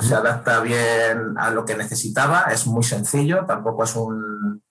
[0.00, 4.62] se adapta bien a lo que necesitaba, es muy sencillo, tampoco es un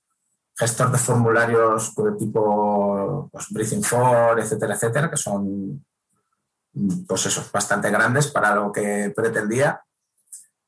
[0.58, 5.86] gestor de formularios de tipo pues, Breathing for, etcétera, etcétera, que son
[7.08, 9.84] pues eso, bastante grandes para lo que pretendía.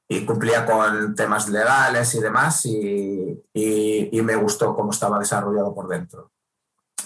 [0.08, 6.32] Y cumplía con temas legales y demás y, me gustó cómo estaba desarrollado por dentro.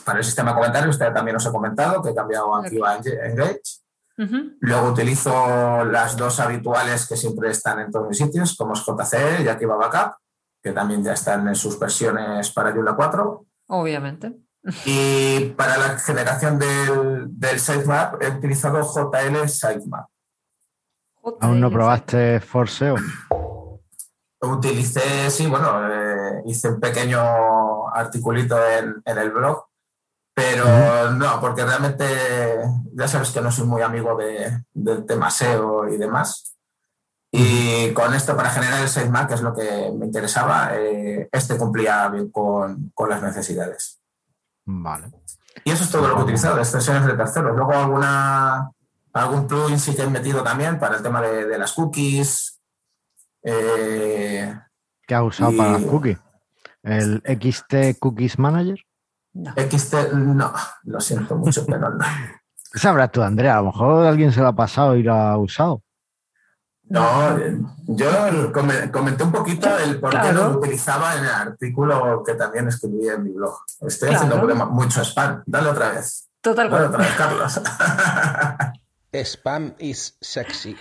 [0.04, 2.98] Para el sistema de comentarios, usted también os he comentado que he cambiado aquí a
[2.98, 3.62] Engage
[4.18, 9.44] Luego utilizo las dos habituales que siempre están en todos mis sitios, como es JCE
[9.44, 10.16] y Akiva Backup,
[10.64, 13.46] que también ya están en sus versiones para Joomla 4.
[13.68, 14.34] Obviamente.
[14.86, 20.08] Y para la generación del, del sitemap he utilizado JL Sitemap.
[21.42, 22.96] ¿Aún no probaste Forseo?
[24.42, 29.66] Utilicé, sí, bueno, eh, hice un pequeño articulito en, en el blog
[30.36, 32.06] pero no, porque realmente
[32.94, 36.58] ya sabes que no soy muy amigo de, del tema SEO y demás.
[37.32, 41.58] Y con esto, para generar el sitemap, que es lo que me interesaba, eh, este
[41.58, 44.02] cumplía bien con, con, las necesidades.
[44.66, 45.10] Vale.
[45.64, 47.56] Y eso es todo lo que he utilizado, extensiones de terceros.
[47.56, 48.72] Luego alguna,
[49.14, 52.60] algún plugin sí que he metido también para el tema de, de las cookies.
[53.42, 54.54] Eh,
[55.08, 56.20] ¿Qué has usado para las cookies?
[56.84, 58.78] ¿El XT Cookies Manager?
[59.36, 59.54] No.
[59.56, 62.06] XT, no, lo siento mucho, pero no.
[62.72, 63.58] ¿Qué sabrás tú, Andrea?
[63.58, 65.82] A lo mejor alguien se lo ha pasado y lo ha usado.
[66.88, 67.38] No,
[67.88, 73.08] yo comenté un poquito el por qué lo utilizaba en el artículo que también escribí
[73.10, 73.58] en mi blog.
[73.82, 75.42] Estoy haciendo mucho spam.
[75.48, 76.30] Dale otra vez.
[76.42, 76.70] Total.
[76.70, 77.62] Dale otra vez, Carlos.
[79.14, 80.78] spam is sexy.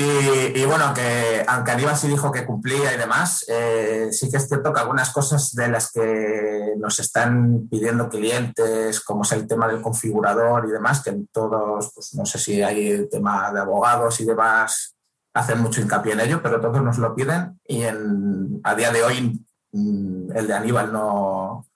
[0.00, 4.46] Y, bueno, aunque, aunque Aníbal sí dijo que cumplía y demás, eh, sí que es
[4.46, 9.66] cierto que algunas cosas de las que nos están pidiendo clientes, como es el tema
[9.66, 14.20] del configurador y demás, que en todos, pues no sé si hay tema de abogados
[14.20, 14.94] y demás,
[15.34, 19.02] hacen mucho hincapié en ello, pero todos nos lo piden y en, a día de
[19.02, 21.66] hoy mm, el de Aníbal no,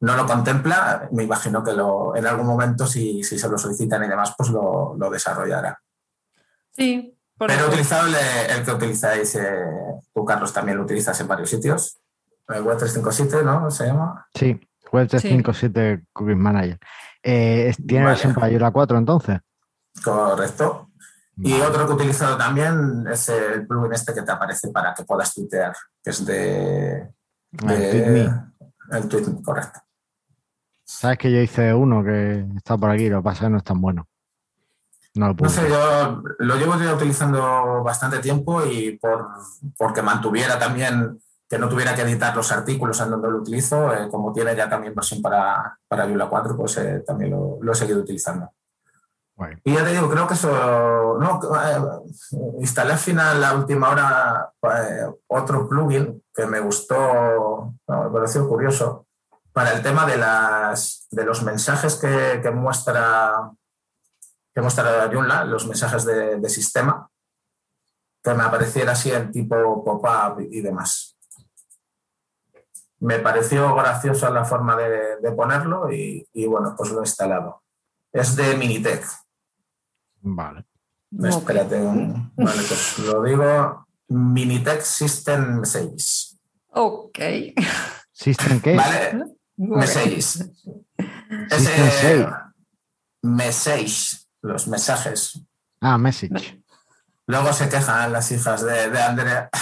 [0.00, 1.08] no lo contempla.
[1.12, 4.50] Me imagino que lo, en algún momento, si, si se lo solicitan y demás, pues
[4.50, 5.80] lo, lo desarrollará.
[6.72, 9.64] Sí, pero he utilizado el, que utilizáis, eh,
[10.12, 11.98] tú Carlos también lo utilizas en varios sitios.
[12.48, 13.70] El Web 357, ¿no?
[13.70, 14.26] ¿Se llama?
[14.34, 14.60] Sí,
[14.92, 16.78] Web 357 Cookies Manager.
[17.22, 19.38] Eh, ¿Tiene versión para Joomla 4 entonces?
[20.04, 20.90] Correcto.
[21.38, 25.04] Y otro que he utilizado también es el plugin este que te aparece para que
[25.04, 25.74] puedas tuitear,
[26.04, 27.08] que es de...
[27.62, 29.80] el tweet, correcto.
[30.84, 33.56] Sabes que yo hice uno que está por aquí, lo que pasa es que no
[33.56, 34.09] es tan bueno.
[35.14, 39.28] No, sé, yo lo llevo ya utilizando bastante tiempo y por,
[39.76, 44.08] porque mantuviera también que no tuviera que editar los artículos en donde lo utilizo, eh,
[44.08, 48.00] como tiene ya también versión para, para Viola 4, pues eh, también lo, he seguido
[48.00, 48.52] utilizando.
[49.64, 54.52] Y ya te digo, creo que eso, no, eh, instalé al final, la última hora,
[55.26, 59.06] otro plugin que me gustó, me pareció curioso,
[59.52, 63.50] para el tema de, las, de los mensajes que, que muestra
[64.54, 67.08] que mostrará Joomla, los mensajes de, sistema,
[68.22, 71.16] que me apareciera así en tipo pop-up y demás.
[72.98, 77.62] Me pareció graciosa la forma de, ponerlo y, bueno, pues lo he instalado.
[78.12, 79.06] Es de Minitech.
[80.22, 80.66] Vale.
[81.22, 83.86] Espérate, vale, pues lo digo.
[84.08, 86.40] Minitech System 6.
[86.72, 87.18] Ok.
[88.12, 88.76] ¿System qué?
[88.76, 89.24] Vale,
[89.56, 90.20] M6.
[91.48, 92.26] System 6.
[93.22, 94.19] M6.
[94.42, 95.40] Los mensajes.
[95.80, 96.58] Ah, message.
[97.26, 99.48] Luego se quejan las hijas de, de Andrea.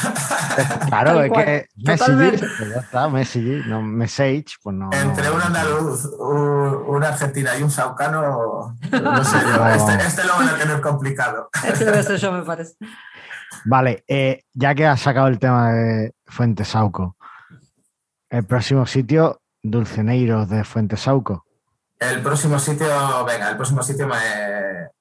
[0.88, 4.90] Claro, es que message, pues ya está, message, no message, pues no.
[4.92, 10.24] Entre no- un andaluz, un, una argentina y un saucano, no sé yo, este, este
[10.24, 11.48] lo van a tener complicado.
[11.64, 12.74] Ese debe ser yo, me parece.
[13.66, 17.16] Vale, eh, ya que has sacado el tema de Fuente Sauco,
[18.30, 21.44] el próximo sitio, Dulceneiros de Fuente Sauco.
[21.98, 22.86] El próximo sitio,
[23.24, 24.16] venga, el próximo sitio me,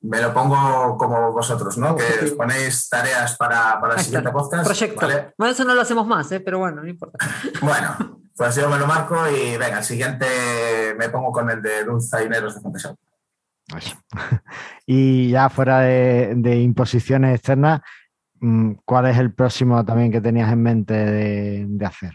[0.01, 1.95] me lo pongo como vosotros, ¿no?
[1.95, 4.65] Que os ponéis tareas para, para el siguiente podcast.
[4.65, 5.01] Proyecto.
[5.01, 5.33] ¿vale?
[5.37, 6.39] Bueno, eso no lo hacemos más, ¿eh?
[6.39, 7.17] pero bueno, no importa.
[7.61, 10.25] Bueno, pues yo me lo marco y venga, el siguiente
[10.97, 12.79] me pongo con el de Dulzaineros de.
[13.77, 13.97] Eso.
[14.85, 17.81] y ya fuera de, de imposiciones externas,
[18.39, 22.13] mm, ¿cuál es el próximo también que tenías en mente de, de hacer?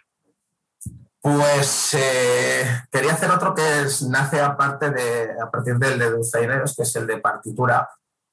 [1.23, 6.75] Pues eh, quería hacer otro que es, nace aparte de, a partir del de Dulzaineros,
[6.75, 7.89] que es el de partitura,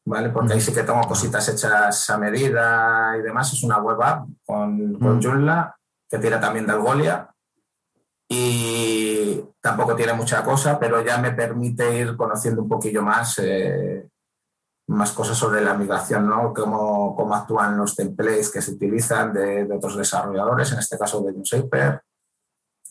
[0.05, 0.29] ¿vale?
[0.29, 3.53] Porque ahí sí que tengo cositas hechas a medida y demás.
[3.53, 5.21] Es una web app con, con Mm.
[5.21, 5.77] Joomla,
[6.09, 7.29] que tira también de Algolia.
[8.27, 14.09] Y tampoco tiene mucha cosa, pero ya me permite ir conociendo un poquillo más, eh,
[14.87, 16.55] más cosas sobre la migración, ¿no?
[16.55, 21.21] Cómo, cómo actúan los templates que se utilizan de, de otros desarrolladores, en este caso
[21.21, 22.01] de Newspaper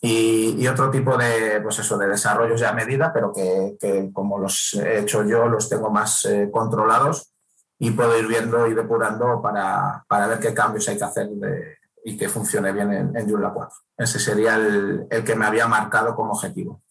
[0.01, 4.11] y, y otro tipo de, pues eso, de desarrollos ya a medida, pero que, que
[4.13, 7.33] como los he hecho yo, los tengo más eh, controlados
[7.79, 11.77] y puedo ir viendo y depurando para, para ver qué cambios hay que hacer de-
[12.05, 13.75] y que funcione bien en, en Joomla 4.
[13.97, 16.83] Ese sería el, el que me había marcado como objetivo.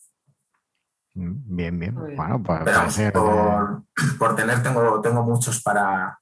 [1.14, 1.96] Bien, bien.
[1.96, 3.84] Bueno, pues parece por,
[4.20, 6.20] por tener, tengo, tengo muchos para,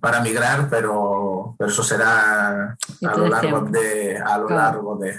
[0.00, 4.62] para migrar, pero, pero eso será a lo largo de, a lo Claro.
[4.76, 5.18] largo de,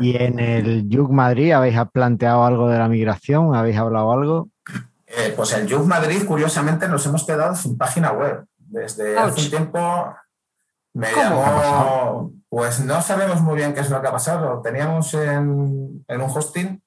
[0.00, 3.54] ¿Y en el Yug Madrid habéis planteado algo de la migración?
[3.54, 4.48] ¿Habéis hablado algo?
[5.06, 8.44] Eh, pues en Youth Madrid, curiosamente, nos hemos quedado sin página web.
[8.58, 9.44] Desde hace Ouch.
[9.44, 10.14] un tiempo
[10.94, 11.24] me ¿Cómo?
[11.44, 14.60] llamó, pues no sabemos muy bien qué es lo que ha pasado.
[14.62, 16.82] Teníamos en, en un hosting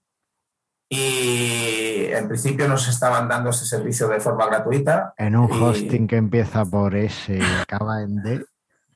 [0.89, 6.07] y en principio nos estaban dando ese servicio de forma gratuita, En un Y- hosting
[6.07, 8.45] que empieza por S y acaba en D.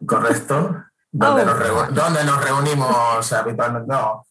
[0.06, 0.76] correcto,
[1.12, 1.46] donde, Oh.
[1.46, 3.92] nos, donde nos reunimos habitualmente.
[3.92, 4.26] No,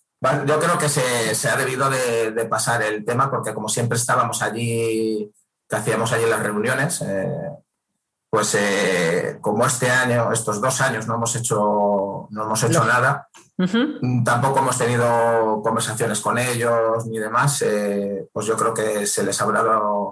[0.47, 3.97] yo creo que se, se ha debido de, de pasar el tema porque como siempre
[3.97, 5.31] estábamos allí,
[5.69, 7.29] que hacíamos allí las reuniones, eh,
[8.29, 13.29] pues eh, como este año, estos dos años no hemos hecho, no hemos hecho nada,
[13.57, 19.25] mm, tampoco hemos tenido conversaciones con ellos ni demás, eh, pues yo creo que se
[19.25, 19.65] les habrá,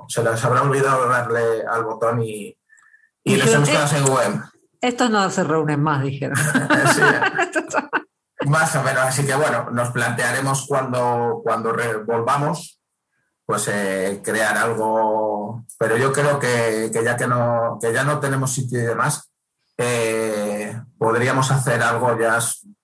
[0.08, 2.56] se les habrá olvidado darle al botón y,
[3.24, 4.42] y Dijeron, hemos quedado sin web.
[4.80, 6.36] Estos no se reúnen más, dijeron.
[6.36, 7.02] Sí.
[8.46, 11.74] Más o menos, así que bueno, nos plantearemos cuando, cuando
[12.06, 12.80] volvamos,
[13.44, 18.20] pues eh, crear algo, pero yo creo que, que ya que no, que ya no
[18.20, 19.32] tenemos sitio y demás,
[19.76, 22.38] eh, podríamos hacer algo ya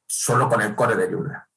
[0.06, 1.48] solo con el core de Joomla.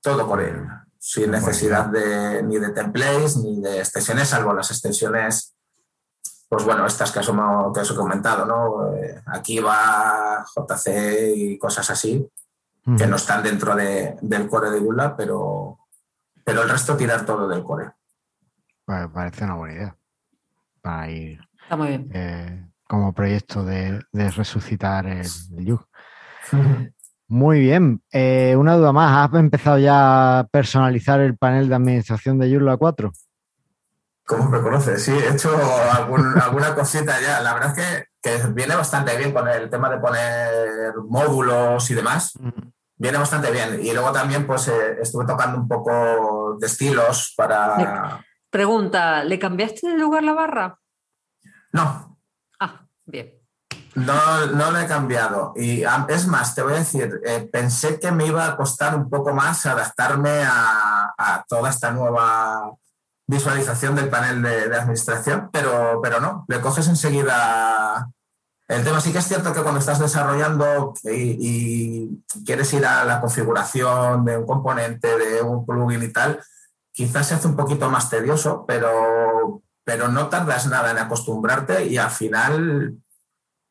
[0.00, 0.66] Todo con él,
[0.98, 5.53] sin necesidad de, ni de templates ni de extensiones, salvo las extensiones,
[6.54, 8.94] pues bueno, estas que os, hemo- que os he comentado, ¿no?
[8.94, 12.24] Eh, aquí va JC y cosas así,
[12.96, 15.78] que no están dentro de- del core de Joomla, pero,
[16.44, 17.90] pero el resto tirar todo del core.
[18.84, 19.96] Pues parece una buena idea.
[20.80, 22.08] Para ir Está muy bien.
[22.12, 25.84] eh, como proyecto de, de resucitar el, el Yug.
[27.26, 28.00] Muy bien.
[28.12, 29.28] Eh, una duda más.
[29.32, 33.10] ¿Has empezado ya a personalizar el panel de administración de Joomla 4?
[34.26, 35.02] ¿Cómo me conoces?
[35.04, 35.50] Sí, he hecho
[35.92, 37.40] algún- alguna cosita ya.
[37.40, 37.84] La verdad es
[38.22, 42.32] que, que viene bastante bien con el tema de poner módulos y demás.
[42.96, 43.80] Viene bastante bien.
[43.84, 48.24] Y luego también pues eh, estuve tocando un poco de estilos para...
[48.48, 50.78] Pregunta, ¿le cambiaste de lugar la barra?
[51.72, 52.18] No,
[52.60, 53.32] Ah, bien.
[53.96, 55.52] No, no lo he cambiado.
[55.56, 59.10] Y es más, te voy a decir, eh, pensé que me iba a costar un
[59.10, 62.72] poco más adaptarme a, a toda esta nueva
[63.26, 68.10] visualización del panel de, administración, pero, pero no, le coges enseguida
[68.68, 69.00] el tema.
[69.00, 74.38] Sí que es cierto que cuando estás desarrollando y, quieres ir a la configuración de
[74.38, 76.40] un componente, de un plugin y tal,
[76.92, 81.96] quizás se hace un poquito más tedioso, pero, pero no tardas nada en acostumbrarte y
[81.96, 82.98] al final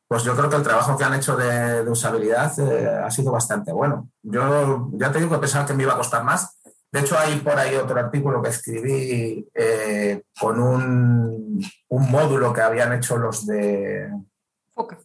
[0.06, 3.32] pues yo creo que el trabajo que han hecho de, de usabilidad eh, ha sido
[3.32, 4.10] bastante bueno.
[4.22, 6.53] Yo ya te digo que pensaba que me iba a costar más.
[6.94, 12.60] De hecho, hay por ahí otro artículo que escribí eh, con un, un, módulo que
[12.60, 14.12] habían hecho los de
[14.72, 15.00] Foca.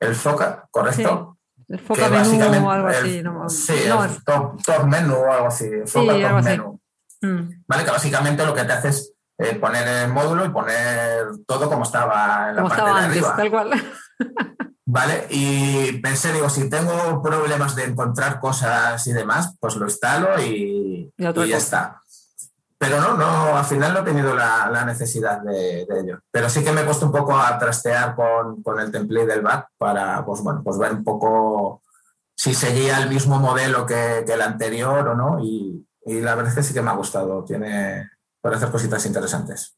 [0.00, 1.36] el FOCA, ¿correcto?
[1.66, 1.74] Sí.
[1.74, 3.22] El FOCA menú o algo el, así.
[3.22, 5.68] No, sí, no, el top, top, menú o algo así.
[5.84, 6.80] FOCA sí, top menú.
[7.20, 7.64] Mm.
[7.68, 7.84] ¿Vale?
[7.84, 11.82] Que básicamente lo que te hace es eh, poner el módulo y poner todo como
[11.82, 13.36] estaba en la como parte estaba de antes, arriba.
[13.36, 14.70] tal cual.
[14.86, 20.40] Vale, y pensé, digo, si tengo problemas de encontrar cosas y demás, pues lo instalo
[20.42, 22.02] y, Y ya está.
[22.76, 26.18] Pero no, no, al final no he tenido la, la necesidad de, de ello.
[26.30, 29.40] Pero sí que me he puesto un poco a trastear con, con el template del
[29.40, 31.82] back para, pues bueno, pues ver un poco
[32.36, 35.42] si seguía el mismo modelo que, que el anterior o no.
[35.42, 37.42] Y, y la verdad es que sí que me ha gustado.
[37.42, 38.10] Tiene
[38.42, 39.73] para hacer cositas interesantes.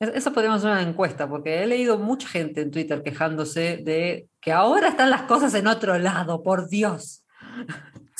[0.00, 4.28] Es- Eso podríamos hacer una encuesta, porque he leído mucha gente en Twitter quejándose de
[4.40, 7.24] que ahora están las cosas en otro lado, por Dios.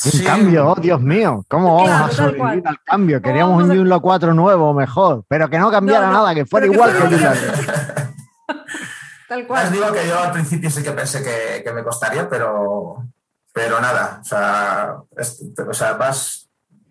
[0.05, 0.25] Un Sí.
[0.25, 3.17] cambio, oh Dios mío, ¿cómo vamos Claro, a sobrevivir al cambio?
[3.21, 6.35] ¿Cómo Queríamos un a- Joomla 4 nuevo, mejor, pero que no cambiara No, no, nada,
[6.35, 7.37] que fuera pero que igual fuera que igual.
[7.37, 8.14] Joomla.
[9.29, 9.73] Tal Os cual.
[9.73, 13.05] digo que yo al principio sí que pensé que, que me costaría, pero,
[13.53, 14.19] pero nada.
[14.21, 16.49] O sea, es- o sea vas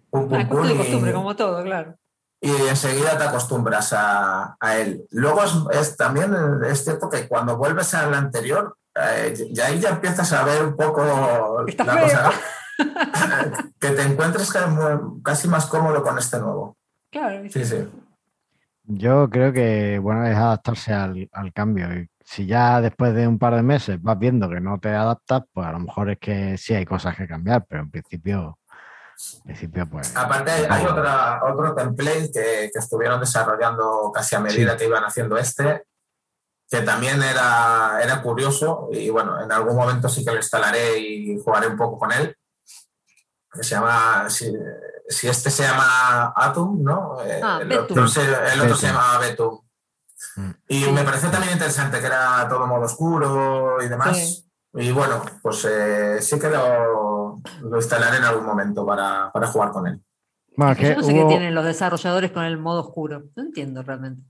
[0.10, 1.96] pum, pum, Ah, pum, costumbre, y- costumbre, como todo, claro.
[2.40, 5.04] Y enseguida te acostumbras a, a él.
[5.12, 6.34] Luego es, es también
[6.66, 10.76] es cierto que cuando vuelves al anterior, eh, ya ahí ya empiezas a ver un
[10.76, 12.04] poco Está la feo.
[12.04, 12.32] cosa.
[13.80, 16.78] que te encuentres ca- casi más cómodo con este nuevo.
[17.12, 17.88] Claro, Sí, sí.
[18.90, 21.92] Yo creo que bueno es adaptarse al, al cambio.
[21.94, 25.42] Y si ya después de un par de meses vas viendo que no te adaptas,
[25.52, 28.58] pues a lo mejor es que sí hay cosas que cambiar, pero en principio,
[29.44, 30.16] principio pues.
[30.16, 34.78] Aparte hay, hay otra, otro template que, que estuvieron desarrollando casi a medida Sí.
[34.78, 35.86] que iban haciendo este,
[36.70, 41.40] que también era, era curioso y bueno, en algún momento sí que lo instalaré y
[41.44, 42.36] jugaré un poco con él.
[43.52, 44.54] Que se llama, si,
[45.08, 47.18] si este se llama Atom, ¿no?
[47.24, 47.86] Eh, Ah, el, Betum.
[47.92, 49.02] otro se, el otro se Betum.
[49.02, 49.60] llama Betum.
[50.36, 50.52] Mm.
[50.68, 50.92] Y Sí.
[50.92, 54.18] me pareció también interesante que era todo modo oscuro y demás.
[54.18, 54.44] Sí.
[54.74, 57.17] Y bueno, pues eh, sí que lo,
[57.62, 60.02] lo instalaré en algún momento para, para jugar con él.
[60.56, 62.82] Bueno, Es que yo que no sé qué hubo- tienen los desarrolladores con el modo
[62.82, 63.24] oscuro.
[63.36, 64.24] No entiendo realmente.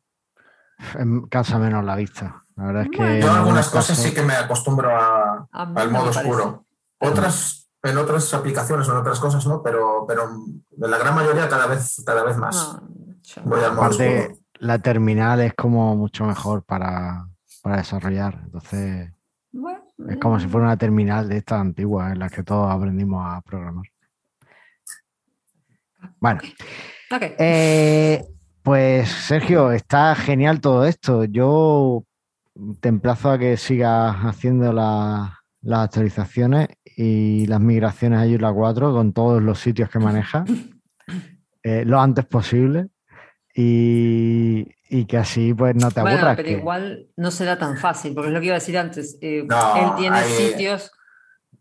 [1.00, 2.43] em, cansa menos la vista.
[2.56, 2.98] La verdad es que.
[2.98, 3.13] Bueno.
[3.15, 6.65] en Yo algunas cosas sí que me acostumbro a- A al no modo oscuro.
[7.00, 11.48] Otras, en otras aplicaciones o en otras cosas no, pero, pero en la gran mayoría
[11.48, 12.80] cada vez, cada vez más.
[12.82, 12.88] No,
[13.24, 14.39] yo- Voy al modo Aparte, oscuro.
[14.60, 17.28] la terminal es como mucho mejor para,
[17.62, 18.41] para desarrollar.
[18.46, 19.12] Entonces,
[20.10, 23.41] es como si fuera una terminal de estas antiguas en las que todos aprendimos a
[23.41, 23.86] programar.
[26.19, 26.39] Bueno,
[27.39, 28.25] eh,
[28.62, 31.23] pues Sergio, está genial todo esto.
[31.25, 32.03] Yo
[32.79, 38.93] te emplazo a que sigas haciendo la- las actualizaciones y las migraciones a Joomla 4
[38.93, 40.47] con todos los sitios que manejas
[41.63, 42.88] eh, lo antes posible
[43.60, 46.36] y, y que así pues no te Bueno, aburras.
[46.38, 49.17] pero que- igual no será tan fácil, porque es lo que iba a decir antes.
[49.22, 50.91] eh, No, él tiene hay- sitios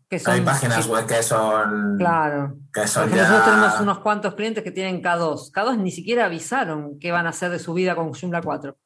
[0.07, 0.33] que son.
[0.35, 2.57] Hay páginas que- web que son, Claro.
[2.71, 5.51] que son nosotros tenemos unos cuantos clientes que tienen K2.
[5.51, 8.77] K2 ni siquiera avisaron qué van a hacer de su vida con Joomla 4.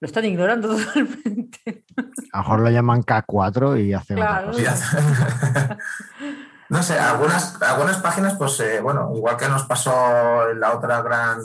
[0.00, 1.84] Lo están ignorando totalmente.
[2.32, 4.52] A lo mejor lo llaman K4 y hacen otra Claro.
[4.52, 5.78] cosa.
[6.72, 11.02] No sé, algunas, algunas páginas, pues eh, bueno, igual que nos pasó en la otra
[11.02, 11.38] gran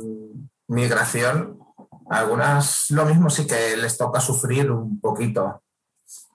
[0.67, 1.59] migración,
[2.09, 5.63] algunas lo mismo sí que les toca sufrir un poquito.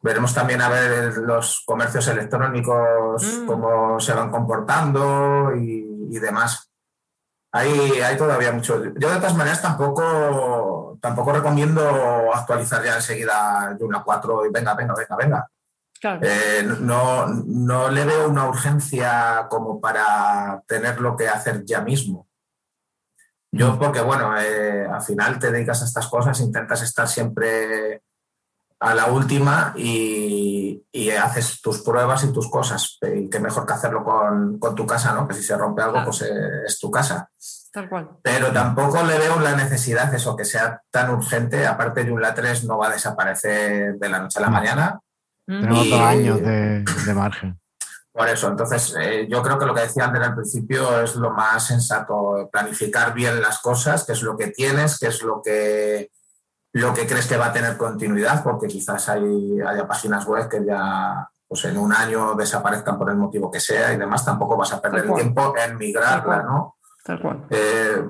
[0.02, 3.46] Veremos también a ver los comercios electrónicos, Mm.
[3.46, 6.70] cómo se van comportando y, y demás.
[7.50, 8.76] Hay, hay todavía mucho.
[8.98, 11.82] Yo de todas maneras tampoco, tampoco recomiendo
[12.34, 15.48] actualizar ya enseguida Joomla 4 y venga, venga, venga, venga.
[16.02, 16.20] Claro.
[16.24, 22.26] Eh, no, no le veo una urgencia como para tenerlo que hacer ya mismo.
[23.52, 28.02] Yo, porque bueno, eh, al final te dedicas a estas cosas, intentas estar siempre
[28.80, 32.98] a la última y, y haces tus pruebas y tus cosas.
[33.02, 35.28] Y qué mejor que hacerlo con, con tu casa, ¿no?
[35.28, 36.06] Que si se rompe algo, Claro.
[36.10, 37.30] pues eh, es tu casa.
[37.72, 38.08] Tal cual.
[38.22, 41.64] Pero tampoco le veo la necesidad de eso, que sea tan urgente.
[41.64, 44.52] Aparte, Joomla 3 no va a desaparecer de la noche a la No.
[44.54, 45.00] mañana.
[45.46, 47.58] Tenemos Y- dos años de, de margen.
[48.14, 51.30] Por eso, entonces eh, yo creo que lo que decía Ander al principio es lo
[51.30, 56.10] más sensato, planificar bien las cosas, qué es lo que tienes, qué es lo que,
[56.74, 60.62] lo que crees que va a tener continuidad, porque quizás hay, haya páginas web que
[60.62, 64.72] ya pues en un año desaparezcan por el motivo que sea y demás, tampoco vas
[64.74, 65.22] a perder Tal el cual.
[65.22, 66.42] tiempo en migrarla.
[66.42, 66.76] ¿no?
[67.04, 67.46] Tal cual.
[67.50, 68.08] Eh,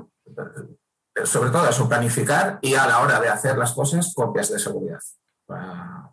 [1.25, 5.01] sobre todo eso, planificar y a la hora de hacer las cosas, copias de seguridad,
[5.47, 6.11] para,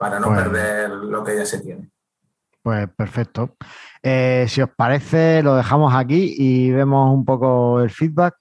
[0.00, 0.44] para no Bueno.
[0.44, 1.90] perder lo que ya se tiene.
[2.62, 3.56] Pues perfecto.
[4.02, 8.34] Eh, si os parece, lo dejamos aquí y vemos un poco el feedback.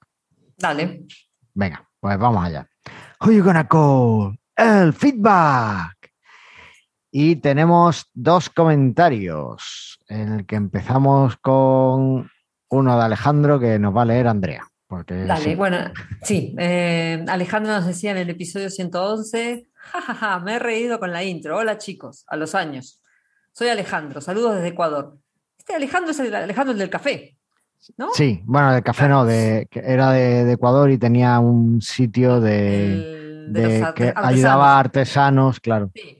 [0.57, 1.05] Dale.
[1.53, 2.65] Venga, pues vamos allá.
[3.19, 4.39] Who you gonna call?
[4.55, 5.97] El feedback.
[7.11, 12.29] Y tenemos dos comentarios, en el que empezamos con
[12.69, 14.65] uno de Alejandro que nos va a leer Andrea.
[15.07, 15.91] Dale, bueno,
[16.23, 16.55] sí.
[16.57, 21.57] Eh, Alejandro nos decía en el episodio 111, jajaja, me he reído con la intro.
[21.57, 23.01] Hola chicos, a los años.
[23.51, 25.17] Soy Alejandro, saludos desde Ecuador.
[25.57, 27.37] Este Alejandro es el Alejandro del café,
[27.97, 28.09] ¿no?
[28.13, 33.51] Sí, bueno, del café no, de, era de, Ecuador y tenía un sitio de,
[33.95, 35.91] que ayudaba a artesanos, claro.
[35.93, 36.18] Sí.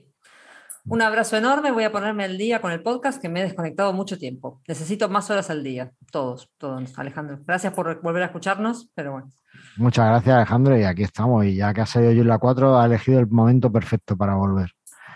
[0.90, 3.92] Un abrazo enorme, voy a ponerme al día con el podcast que me he desconectado
[3.92, 4.60] mucho tiempo.
[4.66, 7.38] Necesito más horas al día, todos, todos, Alejandro.
[7.46, 9.30] Gracias por volver a escucharnos, pero bueno.
[9.76, 13.20] Muchas gracias Alejandro y aquí estamos y ya que ha salido la 4 ha elegido
[13.20, 14.72] el momento perfecto para volver.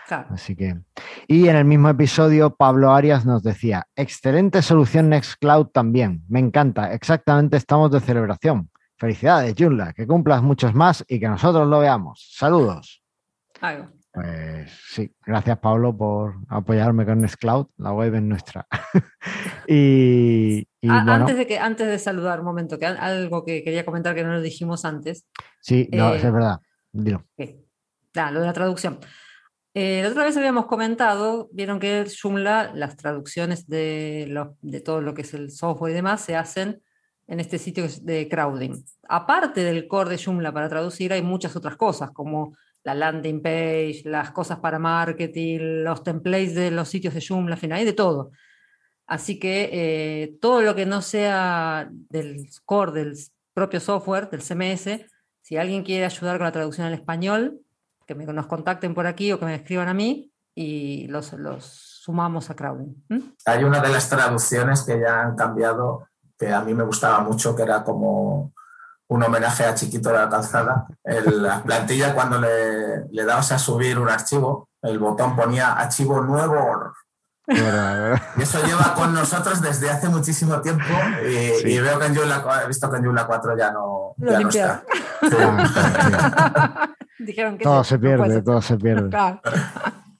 [0.07, 0.27] Claro.
[0.29, 0.77] Así que
[1.27, 6.93] y en el mismo episodio Pablo Arias nos decía, excelente solución Nextcloud también, me encanta,
[6.93, 8.69] exactamente estamos de celebración.
[8.97, 12.31] Felicidades Junla, que cumplas muchos más y que nosotros lo veamos.
[12.33, 13.03] Saludos.
[14.15, 18.65] Pues sí, gracias Pablo por apoyarme con Nextcloud, la web es nuestra.
[19.67, 24.15] y, ah, antes, de que, antes de saludar, un momento, que algo que quería comentar
[24.15, 25.27] que no lo dijimos antes.
[25.59, 26.61] Sí, no, es eh, verdad,
[26.93, 27.25] dilo.
[28.15, 28.99] Ah, lo de la traducción.
[29.73, 35.13] Eh, la otra vez habíamos comentado, vieron que Joomla, las traducciones de, de todo lo
[35.13, 36.81] que es el software y demás, se hacen
[37.27, 38.81] en este sitio de crowding.
[39.09, 42.55] Aparte del core de Joomla para traducir, hay muchas otras cosas, como
[42.85, 47.79] la landing page, las cosas para marketing, los templates de los sitios de Joomla, final,
[47.79, 48.31] hay de todo.
[49.07, 53.17] Así que eh, todo lo que no sea del core del
[53.53, 55.01] propio software, del CMS,
[55.41, 57.59] si alguien quiere ayudar con la traducción al español,
[58.05, 61.65] que me, nos contacten por aquí o que me escriban a mí y los, los
[61.65, 63.03] sumamos a Crowding.
[63.45, 66.07] Hay una de las traducciones que ya han cambiado,
[66.37, 68.53] que a mí me gustaba mucho, que era como
[69.07, 70.87] un homenaje a Chiquito de la Calzada.
[71.03, 76.21] En la plantilla, cuando le, le dabas a subir un archivo, el botón ponía archivo
[76.21, 76.93] nuevo.
[77.47, 80.83] Y eso lleva con nosotros desde hace muchísimo tiempo
[81.23, 84.49] y, veo que en Joomla, he visto que en Joomla 4 ya no, ya no
[84.49, 84.83] está.
[87.19, 89.15] Dijeron que todo se pierde, todo se pierde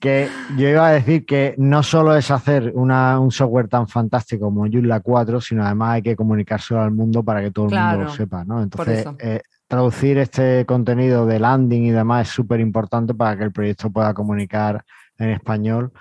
[0.05, 4.67] que yo iba a decir que no solo es hacer un software tan fantástico como
[4.67, 8.09] Joomla 4, sino además hay que comunicárselo al mundo para que todo el mundo lo
[8.11, 8.61] sepa, ¿no?
[8.61, 13.51] Entonces, eh, traducir este contenido de landing y demás es súper importante para que el
[13.51, 14.85] proyecto pueda comunicar
[15.17, 15.91] en español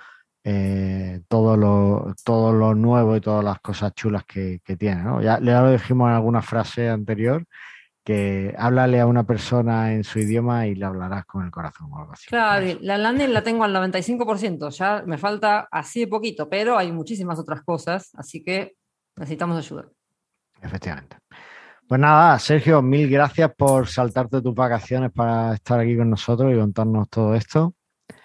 [0.43, 5.19] eh, todo, lo, todo lo nuevo y todas las cosas chulas que, tiene, ¿no?
[5.19, 7.43] Ya, ya lo dijimos en alguna frase anterior
[8.05, 11.97] que háblale a una persona en su idioma y le hablarás con el corazón o
[11.97, 12.27] algo así.
[12.27, 16.91] Claro, la landing la tengo al 95%, ya me falta así de poquito, pero hay
[16.91, 18.75] muchísimas otras cosas, así que
[19.17, 19.89] necesitamos ayuda.
[20.61, 21.17] Efectivamente.
[21.87, 26.57] Pues nada, Sergio, mil gracias por saltarte tus vacaciones para estar aquí con nosotros y
[26.57, 27.74] contarnos todo esto.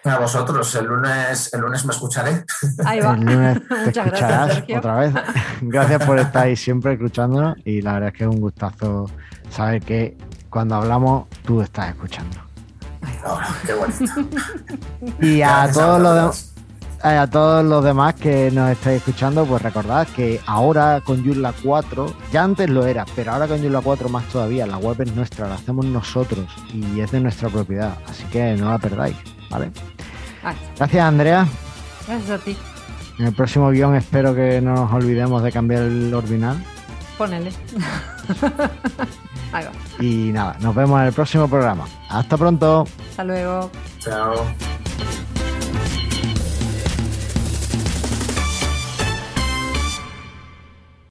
[0.03, 2.43] A vosotros, el lunes, el lunes me escucharé.
[2.85, 3.13] Ahí va.
[3.13, 5.13] El lunes te Muchas gracias, otra vez.
[5.61, 9.09] Gracias por estar ahí siempre escuchándonos y la verdad es que es un gustazo
[9.49, 10.17] saber que
[10.49, 12.37] cuando hablamos tú estás escuchando.
[13.65, 13.93] qué bueno.
[15.19, 16.51] Y a todos los
[17.03, 21.51] eh, a todos los demás que nos estáis escuchando, pues recordad que ahora con Joomla
[21.63, 25.15] 4, ya antes lo era, pero ahora con Joomla 4 más todavía, la web es
[25.15, 29.15] nuestra, la hacemos nosotros y es de nuestra propiedad, así que no la perdáis,
[29.51, 29.71] ¿vale?
[30.77, 31.47] Gracias Andrea.
[32.07, 32.57] Gracias a ti.
[33.19, 36.63] En el próximo guion espero que no nos olvidemos de cambiar el ordinal.
[37.17, 37.51] Ponele.
[39.99, 41.85] Y nada, nos vemos en el próximo programa.
[42.09, 42.85] Hasta pronto.
[43.09, 43.69] Hasta luego.
[43.99, 44.45] Chao.